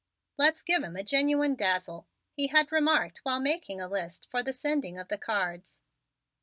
"Let's 0.35 0.63
give 0.63 0.81
him 0.83 0.95
a 0.95 1.03
genuine 1.03 1.53
dazzle," 1.53 2.07
he 2.31 2.47
had 2.47 2.71
remarked 2.71 3.19
while 3.19 3.39
making 3.39 3.79
a 3.79 3.87
list 3.87 4.27
for 4.31 4.41
the 4.41 4.51
sending 4.51 4.97
of 4.97 5.09
the 5.09 5.17
cards. 5.19 5.77